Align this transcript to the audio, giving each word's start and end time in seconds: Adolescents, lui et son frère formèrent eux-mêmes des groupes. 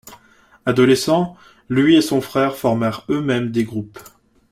Adolescents, 0.65 1.37
lui 1.69 1.95
et 1.95 2.01
son 2.01 2.21
frère 2.21 2.55
formèrent 2.55 3.05
eux-mêmes 3.09 3.51
des 3.51 3.65
groupes. 3.65 3.99